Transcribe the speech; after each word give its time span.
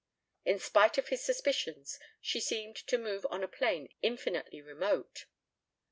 In 0.45 0.57
spite 0.57 0.97
of 0.97 1.09
his 1.09 1.23
suspicions 1.23 1.99
she 2.19 2.39
seemed 2.39 2.75
to 2.87 2.97
move 2.97 3.23
on 3.29 3.43
a 3.43 3.47
plane 3.47 3.93
infinitely 4.01 4.59
remote. 4.59 5.25